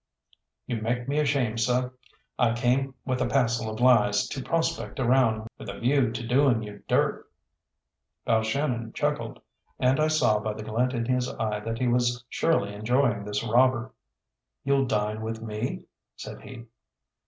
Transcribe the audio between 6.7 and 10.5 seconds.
dirt." Balshannon chuckled, and I saw